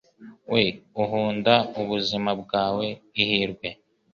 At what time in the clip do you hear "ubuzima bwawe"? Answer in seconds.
1.81-2.85